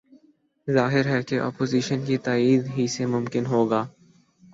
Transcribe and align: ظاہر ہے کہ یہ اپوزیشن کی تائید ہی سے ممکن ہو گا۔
ظاہر 0.67 1.05
ہے 1.05 1.21
کہ 1.23 1.35
یہ 1.35 1.41
اپوزیشن 1.41 2.05
کی 2.05 2.17
تائید 2.17 2.67
ہی 2.77 2.87
سے 2.87 3.05
ممکن 3.05 3.45
ہو 3.45 3.69
گا۔ 3.69 3.85